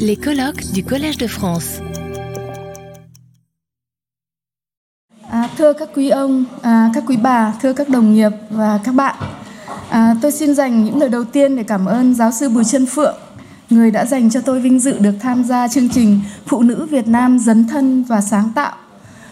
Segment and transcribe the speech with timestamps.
[0.00, 1.80] Les colloques du Collège de France.
[5.30, 8.92] À, thưa các quý ông, à, các quý bà, thưa các đồng nghiệp và các
[8.92, 9.14] bạn,
[9.90, 12.86] à, tôi xin dành những lời đầu tiên để cảm ơn giáo sư Bùi Trân
[12.86, 13.14] Phượng,
[13.70, 17.08] người đã dành cho tôi vinh dự được tham gia chương trình Phụ nữ Việt
[17.08, 18.72] Nam dấn thân và sáng tạo.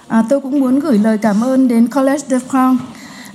[0.09, 2.77] À, tôi cũng muốn gửi lời cảm ơn đến Collège de France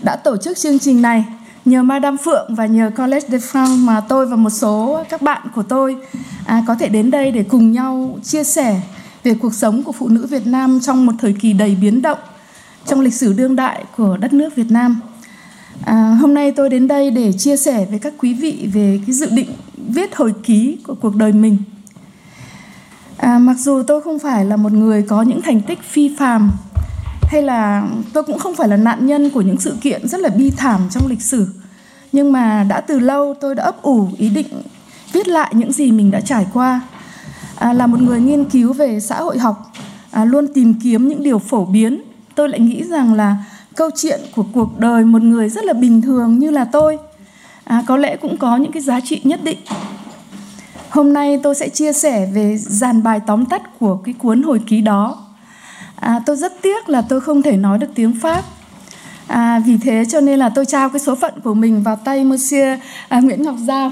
[0.04, 1.25] đã tổ chức chương trình này.
[1.66, 5.42] Nhờ Madame Phượng và nhờ College de France mà tôi và một số các bạn
[5.55, 5.98] của tôi
[6.46, 8.82] à, có thể đến đây để cùng nhau chia sẻ
[9.24, 12.20] về cuộc sống của phụ nữ Việt Nam trong một thời kỳ đầy biến động
[12.86, 15.00] trong lịch sử đương đại của đất nước Việt Nam.
[15.86, 19.15] À, hôm nay tôi đến đây để chia sẻ với các quý vị về cái
[19.15, 19.50] dự định
[19.87, 21.57] viết hồi ký của cuộc đời mình.
[23.18, 26.51] À, mặc dù tôi không phải là một người có những thành tích phi phàm
[27.29, 30.29] hay là tôi cũng không phải là nạn nhân của những sự kiện rất là
[30.29, 31.47] bi thảm trong lịch sử.
[32.11, 34.47] Nhưng mà đã từ lâu tôi đã ấp ủ ý định
[35.11, 36.81] viết lại những gì mình đã trải qua.
[37.56, 39.72] À, là một người nghiên cứu về xã hội học
[40.11, 42.02] à, luôn tìm kiếm những điều phổ biến.
[42.36, 43.38] Tôi lại nghĩ rằng là
[43.76, 46.98] câu chuyện của cuộc đời một người rất là bình thường như là tôi
[47.64, 49.59] à, có lẽ cũng có những cái giá trị nhất định.
[50.89, 54.61] Hôm nay tôi sẽ chia sẻ về dàn bài tóm tắt của cái cuốn hồi
[54.67, 55.29] ký đó
[56.00, 58.44] à, tôi rất tiếc là tôi không thể nói được tiếng pháp.
[59.28, 62.23] À, vì thế cho nên là tôi trao cái số phận của mình vào tay
[62.23, 63.92] monsieur à, nguyễn ngọc giao.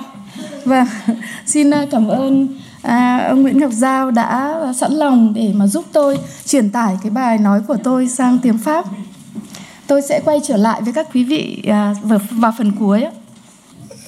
[0.66, 2.47] Và vâng, xin à, cảm ơn
[2.81, 7.09] à, ông nguyễn ngọc giao đã sẵn lòng để mà giúp tôi truyền tải cái
[7.09, 8.85] bài nói của tôi sang tiếng pháp.
[9.88, 11.94] Tôi sẽ quay trở lại với các quý vị à,
[12.31, 13.05] vào, phần cuối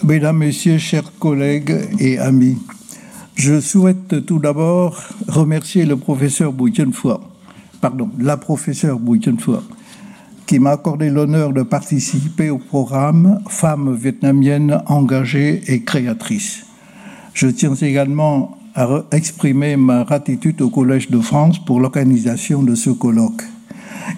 [0.02, 2.56] Mesdames, Messieurs, chers collègues et amis,
[3.36, 4.94] je souhaite tout d'abord
[5.28, 7.20] remercier le professeur Bouchenfort
[7.80, 9.64] pardon, la professeure Bouchen-Phượng,
[10.46, 16.66] qui m'a accordé l'honneur de participer au programme Femmes vietnamiennes engagées et créatrices.
[17.34, 22.90] Je tiens également à exprimer ma gratitude au Collège de France pour l'organisation de ce
[22.90, 23.44] colloque.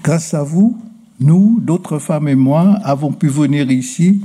[0.04, 0.78] Grâce à vous,
[1.20, 4.22] nous, d'autres femmes et moi, avons pu venir ici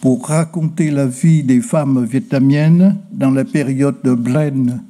[0.00, 4.82] pour raconter la vie des femmes vietnamiennes dans la période de blaine,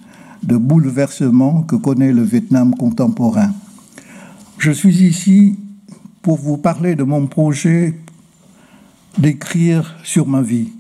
[0.43, 3.51] de bouleversement que connaît le Vietnam contemporain.
[4.59, 5.57] Je suis ici
[6.21, 7.95] pour vous parler de mon projet
[9.17, 10.73] d'écrire sur ma vie.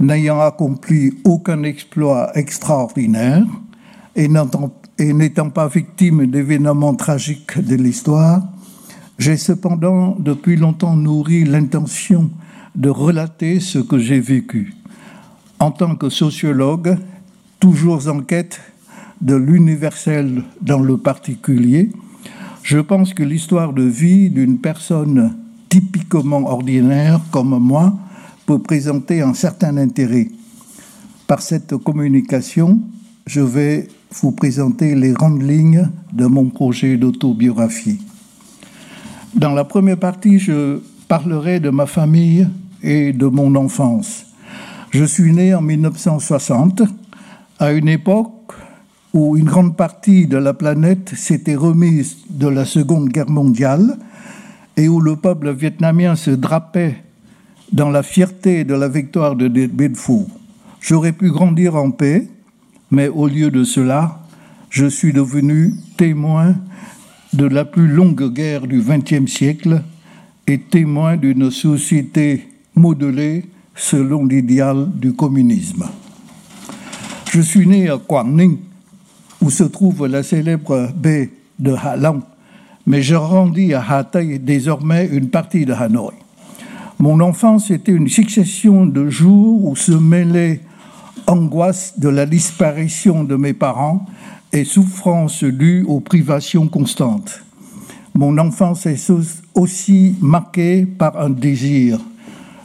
[0.00, 3.44] N'ayant accompli aucun exploit extraordinaire
[4.16, 8.42] et n'étant pas victime d'événements tragiques de l'histoire,
[9.18, 12.30] j'ai cependant depuis longtemps nourri l'intention
[12.74, 14.74] de relater ce que j'ai vécu.
[15.58, 16.96] En tant que sociologue,
[17.60, 18.62] toujours en quête
[19.20, 21.90] de l'universel dans le particulier,
[22.62, 25.36] je pense que l'histoire de vie d'une personne
[25.68, 27.94] typiquement ordinaire comme moi
[28.46, 30.28] peut présenter un certain intérêt.
[31.26, 32.80] Par cette communication,
[33.26, 33.88] je vais
[34.20, 38.00] vous présenter les grandes lignes de mon projet d'autobiographie.
[39.34, 42.46] Dans la première partie, je parlerai de ma famille
[42.82, 44.26] et de mon enfance.
[44.90, 46.82] Je suis né en 1960,
[47.58, 48.52] à une époque
[49.12, 53.98] où une grande partie de la planète s'était remise de la Seconde Guerre mondiale
[54.76, 56.96] et où le peuple vietnamien se drapait
[57.72, 59.48] dans la fierté de la victoire de
[59.94, 60.24] Phu.
[60.80, 62.28] J'aurais pu grandir en paix,
[62.90, 64.20] mais au lieu de cela,
[64.70, 66.54] je suis devenu témoin
[67.32, 69.82] de la plus longue guerre du XXe siècle
[70.46, 75.86] et témoin d'une société modelée selon l'idéal du communisme.
[77.30, 78.58] Je suis né à Quang Ninh,
[79.42, 82.22] où se trouve la célèbre baie de Ha Long,
[82.86, 86.14] mais je rendis à Ha Tây, désormais une partie de Hanoï.
[86.98, 90.60] Mon enfance était une succession de jours où se mêlaient
[91.26, 94.06] angoisse de la disparition de mes parents
[94.52, 97.42] et souffrance due aux privations constantes.
[98.14, 99.12] Mon enfance est
[99.54, 101.98] aussi marquée par un désir,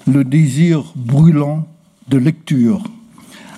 [0.06, 1.66] le désir brûlant
[2.10, 2.84] de lecture.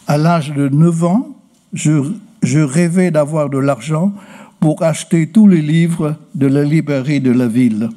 [0.07, 1.28] À l'âge de 9 ans,
[1.74, 4.13] je je rêvais d'avoir de l'argent
[4.60, 7.90] pour acheter tous les livres de la librairie de la ville.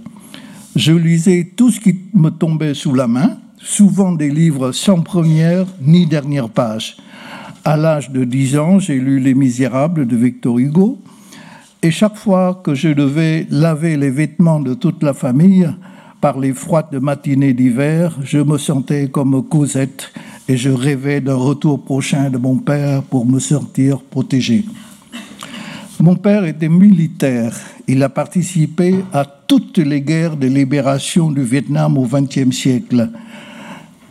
[0.76, 5.66] Je lisais tout ce qui me tombait sous la main, souvent des livres sans première
[5.80, 6.96] ni dernière page.
[7.64, 10.98] À l'âge de 10 ans, j'ai lu Les Misérables de Victor Hugo,
[11.82, 15.68] et chaque fois que je devais laver les vêtements de toute la famille
[16.20, 20.12] par les froides matinées d'hiver, je me sentais comme Cosette
[20.52, 24.66] et je rêvais d'un retour prochain de mon père pour me sentir protégé.
[25.98, 27.56] Mon père était militaire.
[27.88, 33.08] Il a participé à toutes les guerres de libération du Vietnam au XXe siècle.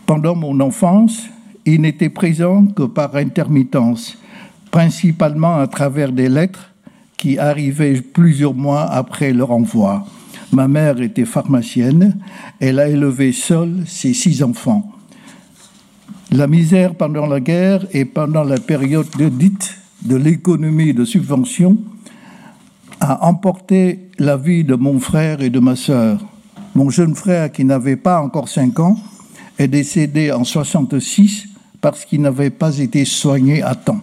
[0.07, 1.27] Pendant mon enfance,
[1.63, 4.17] il n'était présent que par intermittence.
[4.71, 6.71] principalement à travers des lettres
[7.17, 10.07] qui arrivaient plusieurs mois après leur envoi.
[10.53, 12.17] Ma mère était pharmacienne,
[12.59, 14.89] elle a élevé seule ses six enfants.
[16.33, 21.77] La misère pendant la guerre et pendant la période de dite de l'économie de subvention
[23.01, 26.23] a emporté la vie de mon frère et de ma sœur.
[26.73, 28.97] Mon jeune frère, qui n'avait pas encore cinq ans,
[29.59, 31.47] est décédé en 66
[31.81, 33.99] parce qu'il n'avait pas été soigné à temps.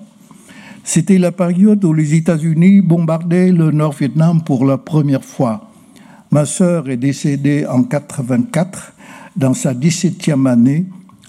[0.84, 5.70] C'était la période où les États-Unis bombardaient le Nord-Vietnam pour la première fois.
[6.30, 8.92] Ma sœur est décédée en 84
[9.34, 10.84] dans sa 17e année,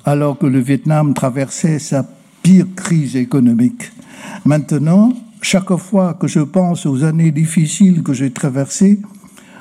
[0.09, 2.03] alors que le Vietnam traversait sa
[2.41, 3.91] pire crise économique.
[4.43, 8.99] Maintenant, chaque fois que je pense aux années difficiles que j'ai traversées,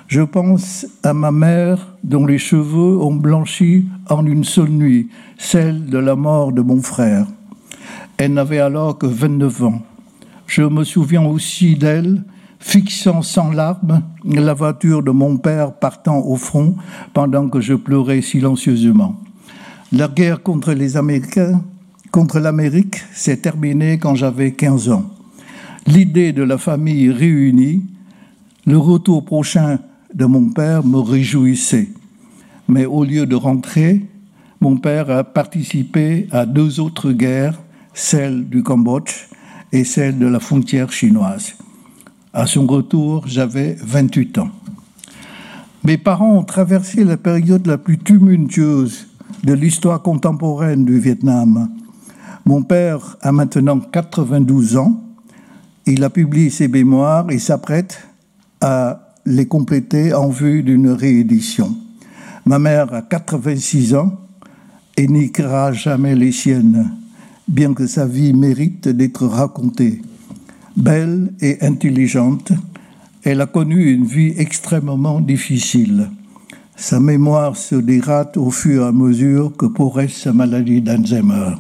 [0.07, 5.85] je pense à ma mère dont les cheveux ont blanchi en une seule nuit, celle
[5.85, 7.27] de la mort de mon frère.
[8.17, 9.83] Elle n'avait alors que 29 ans.
[10.47, 12.25] Je me souviens aussi d'elle
[12.59, 16.75] fixant sans larmes la voiture de mon père partant au front
[17.13, 19.15] pendant que je pleurais silencieusement.
[19.91, 21.63] La guerre contre les Américains,
[22.11, 25.09] contre l'Amérique, s'est terminée quand j'avais 15 ans.
[25.87, 27.87] L'idée de la famille réunie,
[28.67, 29.79] le retour prochain
[30.13, 31.89] de mon père me réjouissait.
[32.69, 34.05] Mais au lieu de rentrer,
[34.61, 37.59] mon père a participé à deux autres guerres,
[37.95, 39.29] celle du Cambodge
[39.73, 41.55] et celle de la frontière chinoise.
[42.35, 44.51] À son retour, j'avais 28 ans.
[45.83, 49.08] Mes parents ont traversé la période la plus tumultueuse
[49.45, 51.69] de l'histoire contemporaine du Vietnam.
[52.45, 55.01] Mon père a maintenant 92 ans.
[55.87, 58.01] Il a publié ses mémoires et s'apprête
[58.61, 61.77] à les compléter en vue d'une réédition.
[62.47, 64.13] Ma mère a 86 ans
[64.97, 66.91] et niquera jamais les siennes,
[67.47, 70.03] bien que sa vie mérite d'être racontée.
[70.77, 72.53] Belle et intelligente,
[73.23, 76.09] elle a connu une vie extrêmement difficile.
[76.81, 81.57] Sa mémoire se dérate au fur et à mesure que progresse sa maladie d'Alzheimer.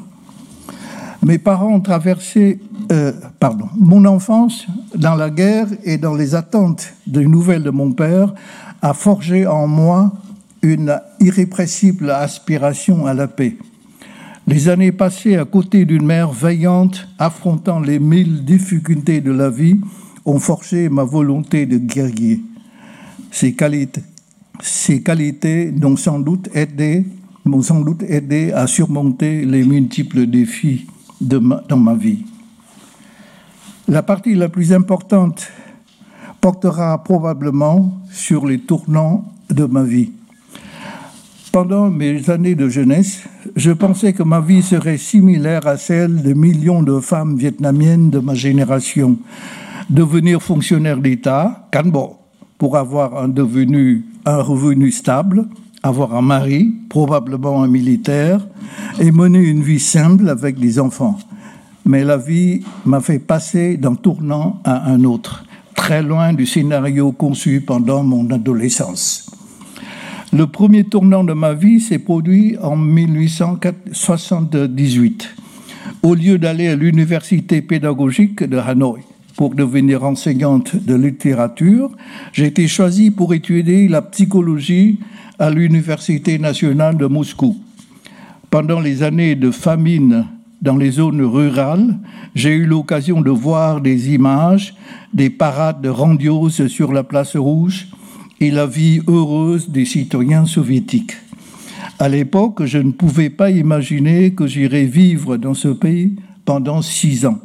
[1.25, 2.61] Mes parents ont traversé
[2.93, 3.11] euh,
[3.41, 8.32] pardon, mon enfance dans la guerre et dans les attentes des nouvelles de mon père
[8.81, 10.12] a forgé en moi
[10.62, 13.56] une irrépressible aspiration à la paix.
[14.47, 19.81] Les années passées à côté d'une mère veillante, affrontant les mille difficultés de la vie,
[20.25, 22.41] ont forgé ma volonté de guerrier.
[23.32, 24.05] Ces qualités,
[24.62, 27.06] ces qualités sans doute aidé,
[27.44, 30.87] m'ont sans doute aidé à surmonter les multiples défis
[31.20, 32.25] de dans ma vie.
[33.88, 35.50] La partie la plus importante
[36.40, 40.10] portera probablement sur les tournants de ma vie.
[41.52, 43.25] Pendant mes années de jeunesse,
[43.56, 48.19] je pensais que ma vie serait similaire à celle de millions de femmes vietnamiennes de
[48.19, 49.19] ma génération.
[49.88, 52.19] Devenir fonctionnaire d'État, canbo,
[52.58, 54.04] pour avoir un, devenu,
[54.34, 55.46] un revenu stable,
[55.82, 58.46] avoir un mari, probablement un militaire,
[59.00, 61.19] et mener une vie simple avec des enfants
[61.88, 67.12] mais la vie m'a fait passer d'un tournant à un autre, très loin du scénario
[67.12, 69.30] conçu pendant mon adolescence.
[70.30, 75.34] Le premier tournant de ma vie s'est produit en 1878.
[76.02, 79.00] Au lieu d'aller à l'université pédagogique de Hanoï
[79.38, 81.92] pour devenir enseignante de littérature,
[82.33, 84.99] j'ai été choisie pour étudier la psychologie
[85.38, 87.57] à l'Université nationale de Moscou.
[88.50, 90.26] Pendant les années de famine
[90.61, 91.97] dans les zones rurales,
[92.35, 94.75] j'ai eu l'occasion de voir des images,
[95.14, 97.87] des parades grandioses sur la place rouge
[98.40, 101.16] et la vie heureuse des citoyens soviétiques.
[102.00, 107.25] À l'époque, je ne pouvais pas imaginer que j'irais vivre dans ce pays pendant six
[107.25, 107.38] ans.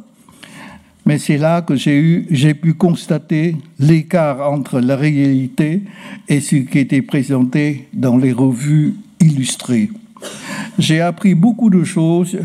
[1.06, 5.82] Mais c'est là que j'ai pu constater l'écart entre la réalité
[6.28, 9.90] et ce qui était présenté dans les revues illustrées.
[10.78, 12.38] J'ai appris beaucoup de choses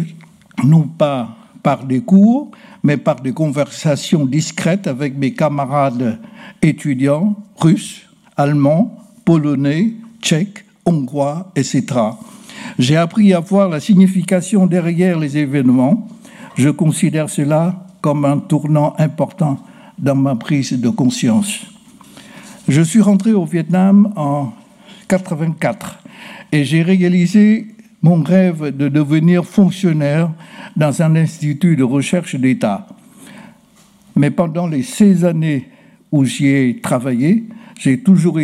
[0.64, 2.52] non pas par des cours,
[2.84, 6.20] mais par des conversations discrètes avec mes camarades
[6.62, 8.02] étudiants russes,
[8.36, 11.86] allemands, polonais, tchèques, hongrois, etc.
[12.78, 16.08] J'ai appris à voir la signification derrière les événements.
[16.56, 19.60] Je considère cela comme un tournant important
[19.98, 21.66] dans ma prise de conscience.
[22.68, 24.54] Je suis rentré au Vietnam en
[25.08, 26.00] 84
[26.52, 27.68] et j'ai réalisé
[28.02, 30.32] mon rêve de devenir fonctionnaire
[30.76, 32.88] dans un institut de recherche d'État.
[34.16, 35.70] Mais pendant les 16 années
[36.12, 37.46] où j'y ai travaillé,
[37.80, 38.40] j'ai toujours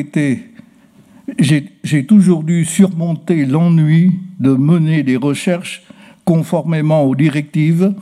[1.39, 5.83] j'ai toujours dû surmonter l'ennui de mener des recherches
[6.23, 7.93] conformément aux directives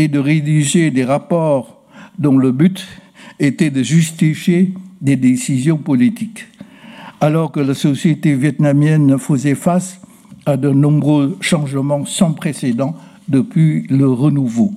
[0.00, 1.82] et de rédiger des rapports
[2.18, 2.86] dont le but
[3.38, 6.46] était de justifier des décisions politiques.
[7.20, 10.00] Alors que la société vietnamienne faisait face
[10.46, 12.94] à de nombreux changements sans précédent
[13.28, 14.72] depuis le renouveau.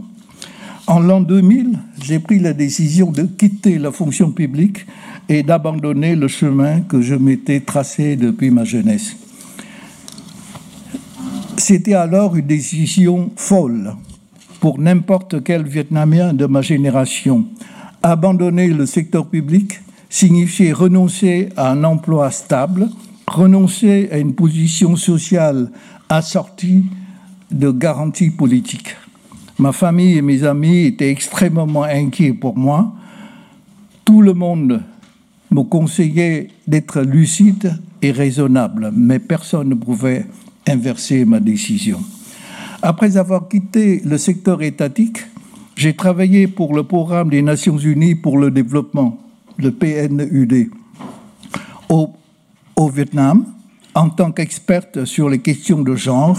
[0.88, 4.86] En l'an 2000, j'ai pris la décision de quitter la fonction publique
[5.30, 9.16] et d'abandonner le chemin que je m'étais tracé depuis ma jeunesse.
[11.56, 13.96] C'était alors une décision folle
[14.64, 17.44] pour n'importe quel Vietnamien de ma génération.
[18.02, 22.88] Abandonner le secteur public signifiait renoncer à un emploi stable,
[23.28, 25.70] renoncer à une position sociale
[26.08, 26.86] assortie
[27.52, 28.96] de garanties politiques.
[29.60, 32.94] Ma famille et mes amis étaient extrêmement inquiets pour moi.
[34.06, 34.82] Tout le monde
[35.52, 40.26] me conseillait d'être lucide et raisonnable, mais personne ne pouvait
[40.66, 42.00] inverser ma décision.
[42.86, 45.20] Après avoir quitté le secteur étatique,
[45.78, 49.20] j'ai travaillé pour le programme des Nations Unies pour le développement,
[49.58, 50.70] le PNUD,
[51.88, 52.10] au,
[52.94, 53.46] Vietnam,
[53.96, 56.38] en tant qu'experte sur les questions de genre.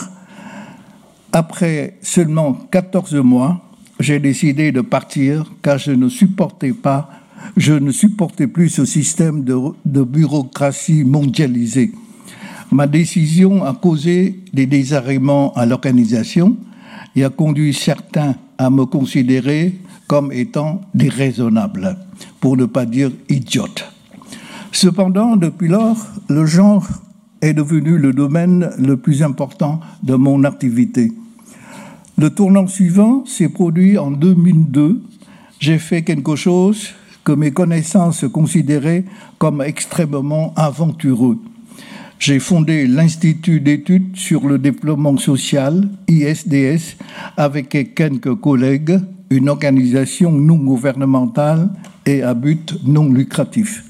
[1.32, 3.62] Après seulement 14 mois,
[3.98, 7.08] j'ai décidé de partir car je ne supportais pas,
[7.56, 11.94] je ne supportais plus ce système de bureaucratie mondialisée.
[12.74, 16.56] Ma décision a causé des désagréments à l'organisation
[17.14, 19.76] et a conduit certains à me considérer
[20.08, 21.96] comme étant déraisonnable,
[22.40, 23.84] pour ne pas dire idiote.
[24.72, 26.84] Cependant, depuis lors, le genre
[27.42, 31.12] est devenu le domaine le plus important de mon activité.
[32.18, 35.00] Le tournant suivant s'est produit en 2002.
[35.60, 36.88] J'ai fait quelque chose
[37.22, 39.04] que mes connaissances considéraient
[39.38, 41.38] comme extrêmement aventureux.
[42.26, 46.96] J'ai fondé l'Institut d'études sur le développement social, ISDS,
[47.36, 51.68] avec quelques collègues, une organisation non gouvernementale
[52.06, 53.84] et à but non lucratif.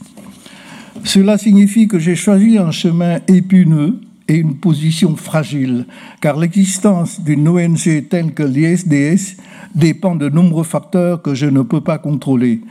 [1.05, 5.87] Cela signifie que j'ai choisi un chemin épineux et une position fragile,
[6.21, 9.37] car l'existence d'une ONG telle que l'ISDS
[9.77, 12.63] dépend de nombreux facteurs que je ne peux pas contrôler.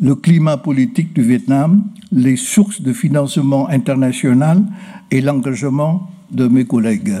[0.00, 4.62] Le climat politique du Vietnam, les sources de financement international
[5.10, 7.16] et l'engagement de mes collègues.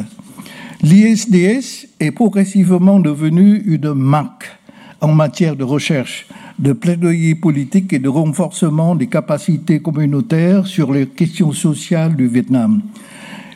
[0.82, 4.56] L'ISDS est progressivement devenu une marque
[5.00, 6.28] en matière de recherche,
[6.60, 12.80] de plaidoyer politique et de renforcement des capacités communautaires sur les questions sociales du Vietnam.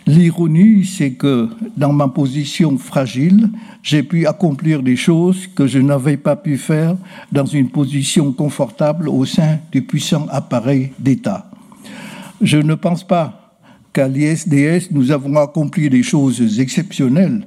[0.06, 3.50] L'ironie, c'est que dans ma position fragile,
[3.82, 6.96] j'ai pu accomplir des choses que je n'avais pas pu faire
[7.30, 11.50] dans une position confortable au sein du puissant appareil d'État.
[12.40, 13.54] Je ne pense pas
[13.92, 17.46] qu'à l'ISDS, nous avons accompli des choses exceptionnelles,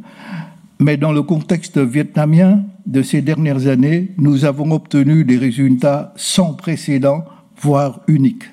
[0.80, 6.54] mais dans le contexte vietnamien de ces dernières années, nous avons obtenu des résultats sans
[6.54, 7.26] précédent,
[7.60, 8.44] voire uniques.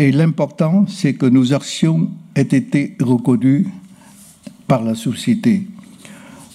[0.00, 3.66] Et l'important, c'est que nos actions aient été reconnues
[4.68, 5.66] par la société.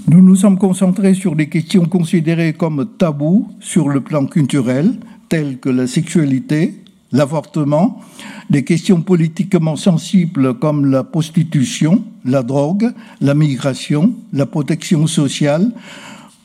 [0.07, 4.93] Nous nous sommes concentrés sur des questions considérées comme tabous sur le plan culturel,
[5.27, 6.75] telles que la sexualité,
[7.11, 8.01] l'avortement,
[8.49, 15.69] des questions politiquement sensibles comme la prostitution, la drogue, la migration, la protection sociale,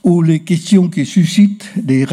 [0.03, 2.07] ou les questions qui suscitent des,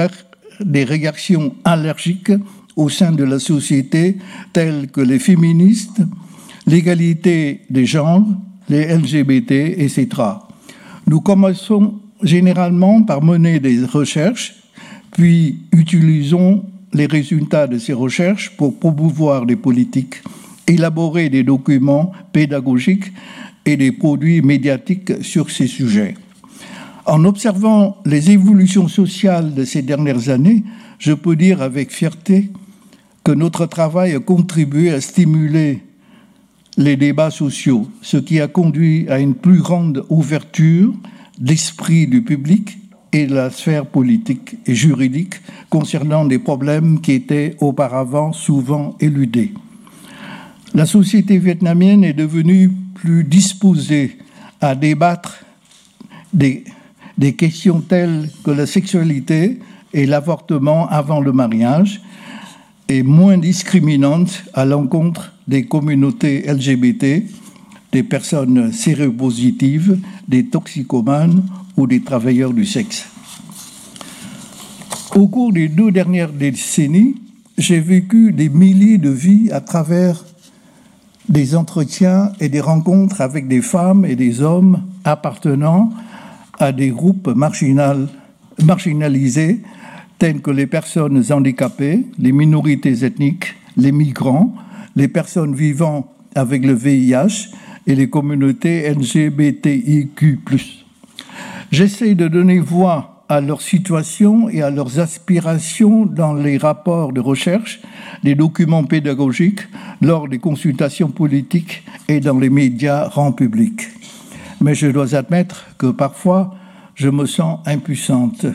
[0.59, 2.31] des réactions allergiques
[2.75, 4.17] au sein de la société,
[4.53, 6.01] telles que les féministes,
[6.67, 8.25] l'égalité des genres,
[8.69, 10.07] les LGBT, etc.
[11.07, 14.55] Nous commençons généralement par mener des recherches,
[15.11, 20.15] puis utilisons les résultats de ces recherches pour promouvoir des politiques,
[20.67, 23.11] élaborer des documents pédagogiques
[23.65, 26.15] et des produits médiatiques sur ces sujets.
[27.05, 30.63] En observant les évolutions sociales de ces dernières années,
[30.97, 32.49] je peux dire avec fierté
[33.25, 35.81] que notre travail a contribué à stimuler
[36.77, 40.93] les débats sociaux, ce qui a conduit à une plus grande ouverture
[41.39, 42.77] d'esprit du public
[43.11, 45.35] et de la sphère politique et juridique
[45.69, 49.53] concernant des problèmes qui étaient auparavant souvent éludés.
[50.75, 54.19] La société vietnamienne est devenue plus disposée
[54.61, 55.43] à débattre
[56.31, 56.63] des,
[57.37, 59.59] questions telles que la sexualité
[59.93, 62.01] et l'avortement avant le mariage,
[62.87, 67.23] est moins discriminante à l'encontre des communautés LGBT,
[67.91, 71.43] des personnes séropositives, des toxicomanes
[71.77, 73.05] ou des travailleurs du sexe.
[75.15, 77.15] Au cours des deux dernières décennies,
[77.57, 80.25] j'ai vécu des milliers de vies à travers
[81.29, 85.91] des entretiens et des rencontres avec des femmes et des hommes appartenant
[86.59, 88.07] à des groupes marginaux
[88.63, 89.61] marginalisées
[90.33, 94.55] que les personnes handicapées, les minorités ethniques, les migrants,
[94.95, 97.51] les personnes vivant avec le VIH
[97.85, 100.39] et les communautés LGBTIQ.
[101.71, 107.19] J'essaie de donner voix à leur situation et à leurs aspirations dans les rapports de
[107.19, 107.79] recherche,
[108.23, 109.61] les documents pédagogiques,
[110.01, 113.89] lors des consultations politiques et dans les médias rendus publics.
[114.61, 116.55] Mais je dois admettre que parfois,
[116.95, 118.45] je me sens impuissante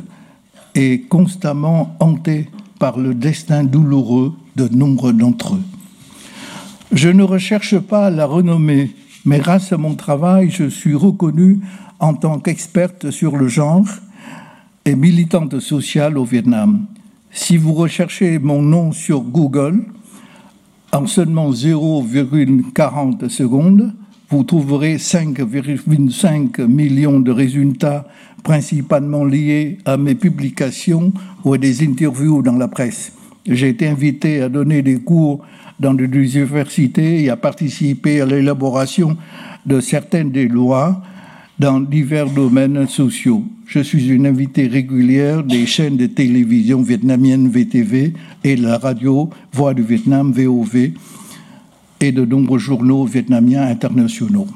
[0.75, 2.49] et constamment hantée
[2.79, 5.63] par le destin douloureux de nombre d'entre eux.
[6.93, 8.91] Je ne recherche pas la renommée,
[9.25, 11.61] mais grâce à mon travail, je suis reconnue
[12.01, 13.87] en tant qu'experte sur le genre
[14.85, 16.87] et militante sociale au Vietnam.
[17.31, 19.85] Si vous recherchez mon nom sur Google,
[20.93, 23.93] en seulement 0,40 secondes,
[24.31, 28.07] vous trouverez 5,5 millions de résultats
[28.43, 31.13] principalement liés à mes publications
[31.45, 33.13] ou à des interviews dans la presse.
[33.47, 35.41] J'ai été invité à donner des cours
[35.79, 39.17] dans des universités et à participer à l'élaboration
[39.65, 41.03] de certaines des lois
[41.59, 43.45] dans divers domaines sociaux.
[43.67, 49.75] Je suis une invitée régulière des chaînes de télévision vietnamiennes VTV et la radio Voix
[49.75, 50.93] du Vietnam VOV
[52.01, 54.49] et de nombreux journaux vietnamiens internationaux.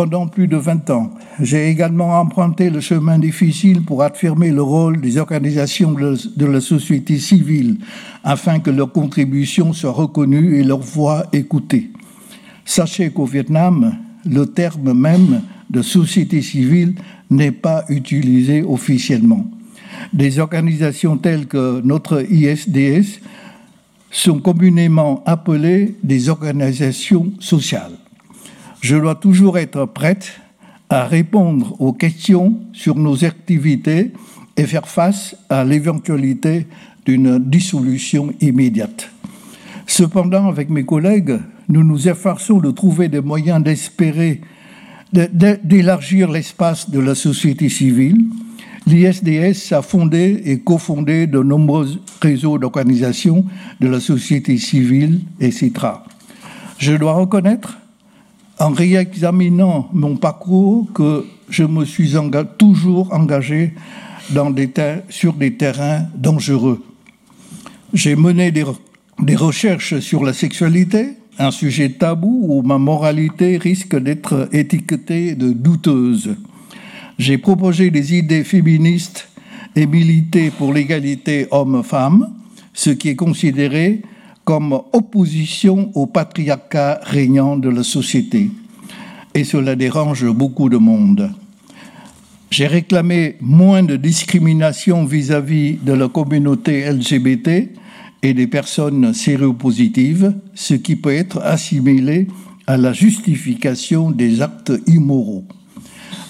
[0.00, 4.98] Pendant plus de 20 ans, j'ai également emprunté le chemin difficile pour affirmer le rôle
[4.98, 7.76] des organisations de la société civile
[8.24, 11.90] afin que leur contribution soit reconnue et leur voix écoutée.
[12.64, 16.94] Sachez qu'au Vietnam, le terme même de société civile
[17.28, 19.44] n'est pas utilisé officiellement.
[20.14, 23.20] Des organisations telles que notre ISDS
[24.10, 27.98] sont communément appelées des organisations sociales
[28.80, 30.40] je dois toujours être prête
[30.88, 34.12] à répondre aux questions sur nos activités
[34.56, 36.66] et faire face à l'éventualité
[37.04, 39.10] d'une dissolution immédiate.
[39.86, 44.40] Cependant, avec mes collègues, nous nous efforçons de trouver des moyens d'espérer
[45.12, 48.18] d'élargir l'espace de la société civile.
[48.86, 51.88] L'ISDS a fondé et cofondé de nombreux
[52.22, 53.44] réseaux d'organisations
[53.80, 55.72] de la société civile, etc.
[56.78, 57.78] Je dois reconnaître
[58.60, 62.14] en réexaminant mon parcours que je me suis
[62.58, 63.72] toujours engagé
[64.30, 64.54] dans
[65.08, 66.84] sur des terrains dangereux.
[67.94, 68.64] J'ai mené des,
[69.18, 75.52] des recherches sur la sexualité, un sujet tabou où ma moralité risque d'être étiquetée de
[75.52, 76.36] douteuse.
[77.18, 79.28] J'ai proposé des idées féministes
[79.74, 82.30] et milité pour l'égalité homme-femme,
[82.74, 84.02] ce qui est considéré
[84.44, 88.50] comme opposition au patriarcat régnant de la société.
[89.34, 91.30] Et cela dérange beaucoup de monde.
[92.50, 97.70] J'ai réclamé moins de discrimination vis-à-vis de la communauté LGBT
[98.22, 102.26] et des personnes séropositives, ce qui peut être assimilé
[102.66, 105.44] à la justification des actes immoraux.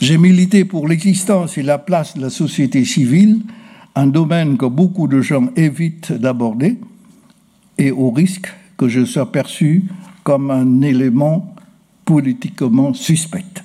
[0.00, 3.40] J'ai milité pour l'existence et la place de la société civile,
[3.94, 6.78] un domaine que beaucoup de gens évitent d'aborder,
[7.80, 9.84] et au risque que je sois perçu
[10.22, 11.54] comme un élément
[12.04, 13.64] politiquement suspecte.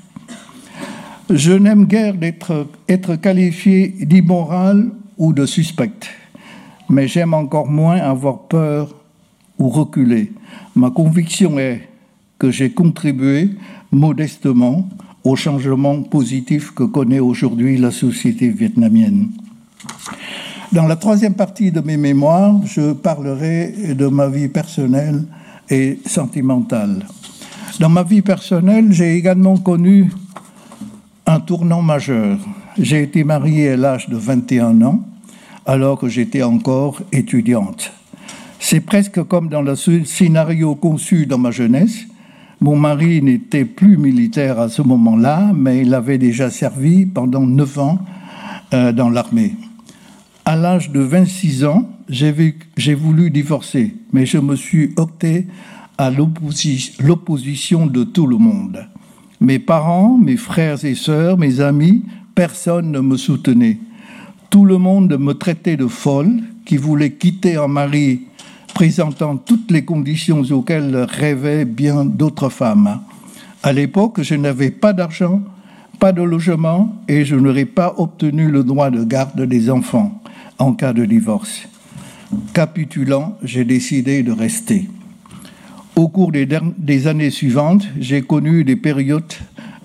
[1.30, 2.16] Je n'aime guère
[2.88, 6.10] être qualifié d'immoral ou de suspecte,
[6.90, 8.96] mais j'aime encore moins avoir peur
[9.60, 10.32] ou reculer.
[10.76, 11.88] Ma conviction est
[12.40, 13.50] que j'ai contribué
[13.92, 14.88] modestement
[15.24, 19.30] au changement positif que connaît aujourd'hui la société vietnamienne.
[20.72, 25.24] Dans la troisième partie de mes mémoires, je parlerai de ma vie personnelle
[25.70, 27.06] et sentimentale.
[27.80, 30.12] Dans ma vie personnelle, j'ai également connu
[31.26, 32.38] un tournant majeur.
[32.78, 35.02] J'ai été mariée à l'âge de 21 ans,
[35.66, 37.92] alors que j'étais encore étudiante.
[38.60, 42.06] C'est presque comme dans le scénario conçu dans ma jeunesse.
[42.60, 47.78] Mon mari n'était plus militaire à ce moment-là, mais il avait déjà servi pendant neuf
[47.78, 48.00] ans
[48.74, 49.54] euh, dans l'armée.
[50.48, 55.48] À l'âge de 26 ans, j'ai voulu divorcer, mais je me suis opté
[55.98, 58.86] à l'opposition de tout le monde.
[59.42, 62.04] Mes parents, mes frères et sœurs, mes amis,
[62.36, 63.80] personne ne me soutenait.
[64.52, 68.22] Tout le monde me traitait de folle, qui voulait quitter un mari
[68.76, 73.00] présentant toutes les conditions auxquelles rêvaient bien d'autres femmes.
[73.64, 75.42] À l'époque, je n'avais pas d'argent,
[76.00, 80.22] pas de logement et je n'aurais pas obtenu le droit de garde des enfants
[80.60, 81.68] en cas de divorce.
[82.54, 84.90] Capitulant, j'ai décidé de rester.
[85.96, 89.34] Au cours des, années suivantes, j'ai connu des périodes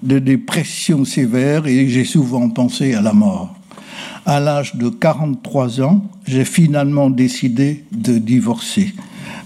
[0.03, 3.55] de dépression sévère et j'ai souvent pensé à la mort.
[4.27, 8.93] À l'âge de 43 ans, j'ai finalement décidé de divorcer.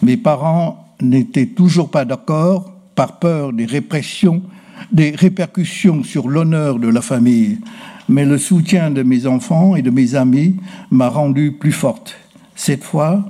[0.03, 4.43] Mes parents n'étaient toujours pas d'accord par peur des répressions,
[4.93, 7.59] des répercussions sur l'honneur de la famille.
[8.09, 10.57] Mais le soutien de mes enfants et de mes amis
[10.91, 12.15] m'a rendu plus forte.
[12.55, 13.25] Cette fois,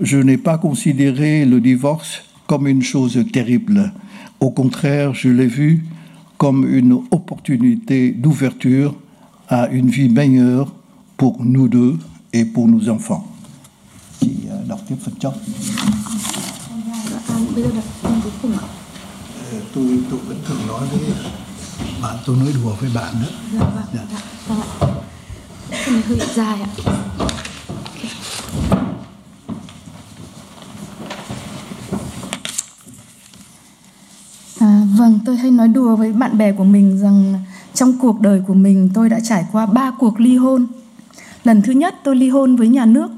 [0.00, 3.92] je n'ai pas considéré le divorce comme une chose terrible.
[4.40, 5.84] Au contraire, je l'ai vu
[6.38, 8.94] comme une opportunité d'ouverture
[9.48, 10.72] à une vie meilleure
[11.16, 11.98] pour nous deux
[12.32, 13.26] et pour nos enfants.
[22.02, 23.14] Bạn tôi nói đùa với bạn
[23.52, 24.00] dạ vâng dạ
[24.48, 24.86] vâng ạ
[25.86, 26.68] phần này hơi dài ạ
[34.60, 37.34] À, vâng, tôi hay nói đùa với bạn bè của mình rằng
[37.74, 40.66] trong cuộc đời của mình tôi đã trải qua ba cuộc ly hôn.
[41.44, 43.10] Lần thứ nhất tôi ly hôn với nhà nước.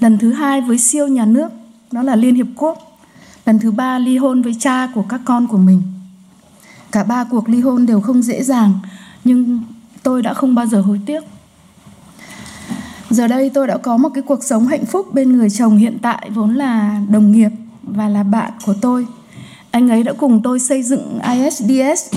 [0.00, 1.48] Lần thứ hai với siêu nhà nước,
[1.90, 2.98] đó là Liên Hiệp Quốc.
[3.46, 5.82] Lần thứ ba ly hôn với cha của các con của mình.
[6.94, 8.72] Cả ba cuộc ly hôn đều không dễ dàng,
[9.24, 9.62] nhưng
[10.02, 11.24] tôi đã không bao giờ hối tiếc.
[13.10, 15.98] Giờ đây tôi đã có một cái cuộc sống hạnh phúc bên người chồng hiện
[16.02, 17.50] tại vốn là đồng nghiệp
[17.82, 19.06] và là bạn của tôi.
[19.70, 22.14] Anh ấy đã cùng tôi xây dựng ISDS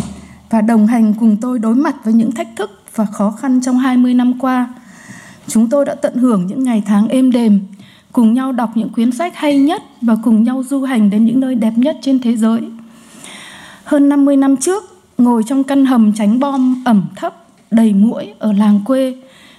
[0.49, 3.77] và đồng hành cùng tôi đối mặt với những thách thức và khó khăn trong
[3.77, 4.69] 20 năm qua.
[5.47, 7.59] Chúng tôi đã tận hưởng những ngày tháng êm đềm,
[8.11, 11.39] cùng nhau đọc những quyển sách hay nhất và cùng nhau du hành đến những
[11.39, 12.61] nơi đẹp nhất trên thế giới.
[13.88, 14.84] Hơn 50 năm trước,
[15.17, 19.15] ngồi trong căn hầm tránh bom ẩm thấp, đầy muỗi ở làng quê,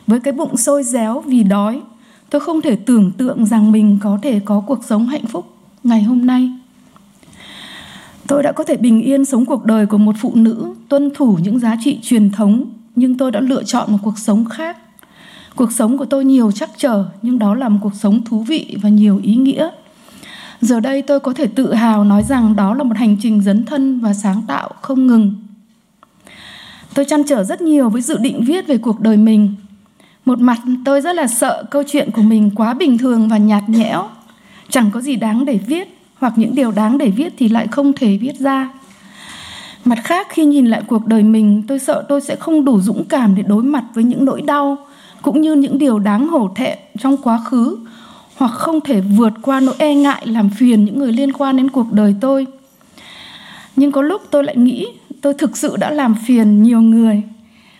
[0.06, 1.80] với cái bụng sôi réo vì đói,
[2.30, 5.46] tôi không thể tưởng tượng rằng mình có thể có cuộc sống hạnh phúc
[5.84, 6.52] ngày hôm nay.
[8.26, 11.38] Tôi đã có thể bình yên sống cuộc đời của một phụ nữ, tuân thủ
[11.42, 12.64] những giá trị truyền thống,
[12.96, 14.76] nhưng tôi đã lựa chọn một cuộc sống khác.
[15.56, 18.76] Cuộc sống của tôi nhiều trắc trở, nhưng đó là một cuộc sống thú vị
[18.82, 19.70] và nhiều ý nghĩa.
[20.60, 23.64] Giờ đây tôi có thể tự hào nói rằng đó là một hành trình dấn
[23.64, 25.34] thân và sáng tạo không ngừng.
[26.94, 29.54] Tôi chăn trở rất nhiều với dự định viết về cuộc đời mình.
[30.24, 33.68] Một mặt tôi rất là sợ câu chuyện của mình quá bình thường và nhạt
[33.68, 34.08] nhẽo,
[34.68, 37.92] chẳng có gì đáng để viết hoặc những điều đáng để viết thì lại không
[37.92, 38.70] thể viết ra.
[39.84, 43.04] Mặt khác khi nhìn lại cuộc đời mình, tôi sợ tôi sẽ không đủ dũng
[43.04, 44.78] cảm để đối mặt với những nỗi đau
[45.22, 47.78] cũng như những điều đáng hổ thẹn trong quá khứ
[48.38, 51.70] hoặc không thể vượt qua nỗi e ngại làm phiền những người liên quan đến
[51.70, 52.46] cuộc đời tôi.
[53.76, 54.86] Nhưng có lúc tôi lại nghĩ
[55.20, 57.22] tôi thực sự đã làm phiền nhiều người,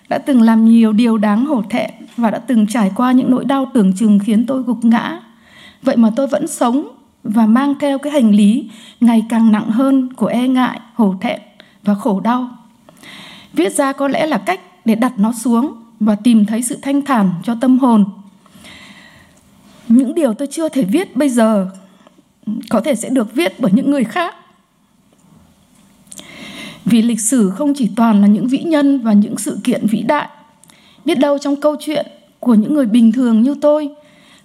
[0.09, 3.44] đã từng làm nhiều điều đáng hổ thẹn và đã từng trải qua những nỗi
[3.44, 5.21] đau tưởng chừng khiến tôi gục ngã.
[5.83, 6.88] Vậy mà tôi vẫn sống
[7.25, 11.40] và mang theo cái hành lý ngày càng nặng hơn của e ngại, hổ thẹn
[11.83, 12.49] và khổ đau.
[13.53, 17.03] Viết ra có lẽ là cách để đặt nó xuống và tìm thấy sự thanh
[17.03, 18.05] thản cho tâm hồn.
[19.88, 21.70] Những điều tôi chưa thể viết bây giờ
[22.70, 24.35] có thể sẽ được viết bởi những người khác.
[26.85, 30.03] Vì lịch sử không chỉ toàn là những vĩ nhân và những sự kiện vĩ
[30.03, 30.29] đại.
[31.05, 32.07] Biết đâu trong câu chuyện
[32.40, 33.90] của những người bình thường như tôi,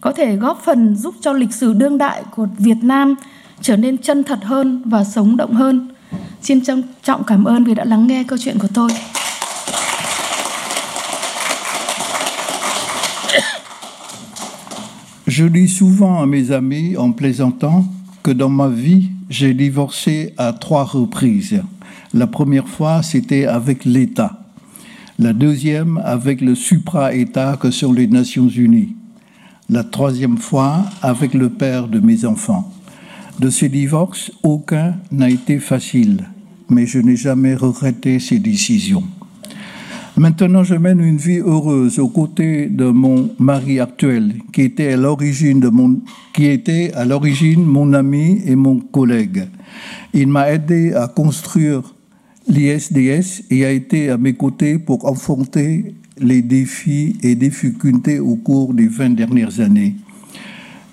[0.02, 3.16] có thể góp phần giúp cho lịch sử đương đại của Việt Nam
[3.62, 5.90] trở nên chân thật hơn và sống động hơn.
[6.42, 8.90] Xin trân trọng cảm ơn vì đã lắng nghe câu chuyện của tôi.
[15.36, 17.88] Je dis souvent à mes amis en plaisantant
[18.22, 21.64] que dans ma vie, j'ai divorcé à trois reprises.
[22.14, 24.46] La première fois, c'était avec l'État.
[25.18, 28.96] La deuxième, avec le supra-État que sont les Nations Unies.
[29.70, 32.72] La troisième fois, avec le père de mes enfants.
[33.40, 36.30] De ces divorces, aucun n'a été facile,
[36.70, 39.06] mais je n'ai jamais regretté ces décisions.
[40.16, 44.96] Maintenant, je mène une vie heureuse aux côtés de mon mari actuel, qui était à
[44.96, 46.02] l'origine mon,
[46.34, 46.62] qui
[47.58, 49.48] mon ami et mon collègue.
[50.14, 51.96] Il m'a aidé à construire
[52.48, 58.76] l'ISDS et a été à mes côtés pour affronter les défis et difficultés au cours
[58.76, 59.96] des 20 dernières années.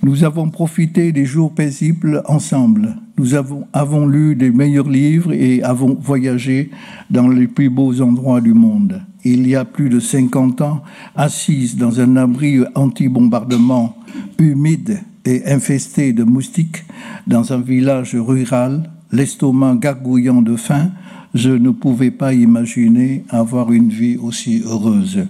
[0.02, 2.96] Nous avons profité des jours paisibles ensemble.
[3.18, 6.70] Nous avons, avons lu des meilleurs livres et avons voyagé
[7.10, 9.02] dans les plus beaux endroits du monde.
[9.24, 10.82] Il y a plus de 50 ans,
[11.14, 13.94] assise dans un abri anti-bombardement
[14.38, 16.84] humide et infesté de moustiques
[17.26, 20.92] dans un village rural, l'estomac gargouillant de faim,
[21.34, 25.26] je ne pouvais pas imaginer avoir une vie aussi heureuse.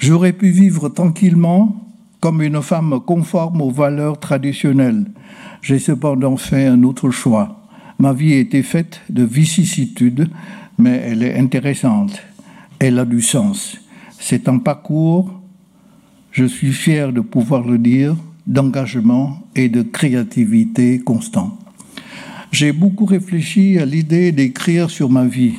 [0.00, 1.89] J'aurais pu vivre tranquillement
[2.20, 5.06] comme une femme conforme aux valeurs traditionnelles.
[5.62, 7.60] J'ai cependant fait un autre choix.
[7.98, 10.28] Ma vie était faite de vicissitudes,
[10.78, 12.22] mais elle est intéressante.
[12.78, 13.76] Elle a du sens.
[14.18, 15.32] C'est un parcours
[16.32, 18.14] Je suis fier de pouvoir le dire,
[18.46, 21.58] d'engagement et de créativité constant.
[22.52, 25.54] J'ai beaucoup réfléchi à l'idée d'écrire sur ma vie.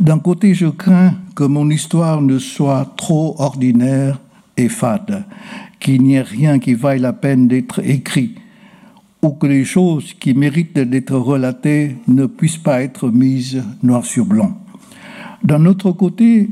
[0.00, 4.20] D'un côté, je crains que mon histoire ne soit trop ordinaire
[4.56, 5.24] et fade,
[5.84, 8.36] qu'il n'y ait rien qui vaille la peine d'être écrit,
[9.20, 14.24] ou que les choses qui méritent d'être relatées ne puissent pas être mises noir sur
[14.24, 14.58] blanc.
[15.42, 16.48] D'un autre côté,